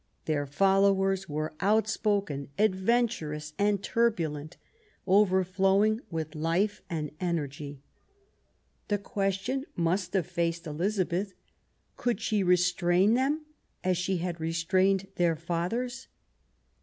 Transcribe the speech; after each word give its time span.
Their 0.25 0.47
followers 0.47 1.29
were 1.29 1.53
outspoken, 1.59 2.49
adventurous 2.57 3.53
and 3.59 3.83
turbulent, 3.83 4.57
over 5.05 5.43
flowing 5.43 6.01
with 6.09 6.33
life 6.33 6.81
and 6.89 7.11
energy. 7.19 7.83
The 8.87 8.97
question 8.97 9.63
must 9.75 10.13
have 10.13 10.25
faced 10.25 10.65
Elizabeth, 10.65 11.35
Could 11.97 12.19
she 12.19 12.41
restrain 12.41 13.13
them, 13.13 13.45
as 13.83 13.95
she 13.95 14.17
had 14.17 14.39
restrained 14.39 15.05
their 15.17 15.35
fathers 15.35 16.07